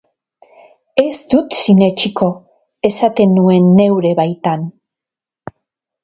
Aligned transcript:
Ez 1.01 1.17
dut 1.33 1.57
sinetsiko, 1.57 2.29
esaten 2.89 3.35
nuen 3.41 3.67
neure 3.81 4.13
baitan. 4.21 4.65